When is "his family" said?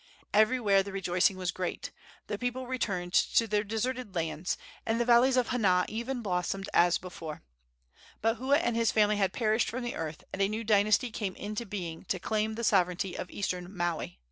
8.75-9.17